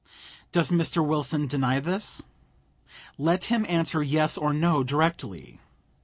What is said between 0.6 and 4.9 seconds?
Mr. Wilson deny this? Let him answer yes or no,